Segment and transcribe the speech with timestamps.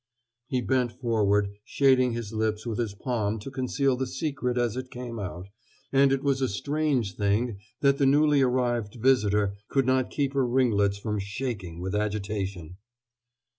[0.47, 4.89] He bent forward, shading his lips with his palm to conceal the secret as it
[4.89, 5.45] came out,
[5.93, 10.47] and it was a strange thing that the newly arrived visitor could not keep her
[10.47, 12.77] ringlets from shaking with agitation.